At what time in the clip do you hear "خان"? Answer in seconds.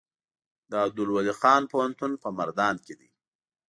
1.39-1.61